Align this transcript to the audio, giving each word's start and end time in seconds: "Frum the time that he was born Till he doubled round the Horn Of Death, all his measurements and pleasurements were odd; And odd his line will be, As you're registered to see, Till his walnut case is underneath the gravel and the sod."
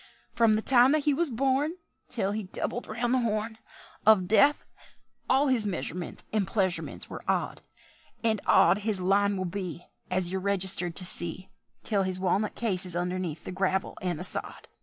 "Frum 0.33 0.55
the 0.55 0.63
time 0.63 0.93
that 0.93 1.03
he 1.03 1.13
was 1.13 1.29
born 1.29 1.75
Till 2.09 2.31
he 2.31 2.41
doubled 2.41 2.87
round 2.87 3.13
the 3.13 3.19
Horn 3.19 3.59
Of 4.03 4.27
Death, 4.27 4.65
all 5.29 5.45
his 5.45 5.67
measurements 5.67 6.25
and 6.33 6.47
pleasurements 6.47 7.07
were 7.07 7.21
odd; 7.27 7.61
And 8.23 8.41
odd 8.47 8.79
his 8.79 8.99
line 8.99 9.37
will 9.37 9.45
be, 9.45 9.85
As 10.09 10.31
you're 10.31 10.41
registered 10.41 10.95
to 10.95 11.05
see, 11.05 11.49
Till 11.83 12.01
his 12.01 12.19
walnut 12.19 12.55
case 12.55 12.83
is 12.83 12.95
underneath 12.95 13.43
the 13.45 13.51
gravel 13.51 13.95
and 14.01 14.17
the 14.17 14.23
sod." 14.23 14.67